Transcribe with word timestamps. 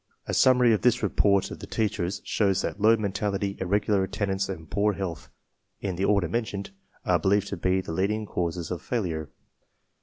A 0.25 0.33
summary 0.33 0.73
of 0.73 0.81
this 0.81 1.03
report 1.03 1.51
of 1.51 1.59
the 1.59 1.67
teachers 1.67 2.21
shows 2.25 2.63
that 2.63 2.81
low 2.81 2.97
mentality, 2.97 3.55
irregular 3.59 4.01
attendance, 4.03 4.49
and 4.49 4.67
poor 4.67 4.93
health, 4.93 5.29
in 5.79 5.95
the 5.95 6.05
order 6.05 6.27
mentioned, 6.27 6.71
are 7.05 7.19
believed 7.19 7.49
to 7.49 7.57
be 7.57 7.81
the 7.81 7.91
leading 7.91 8.25
causes 8.25 8.71
of 8.71 8.81
failure. 8.81 9.29